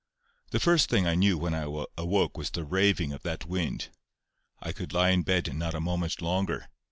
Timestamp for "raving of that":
2.65-3.45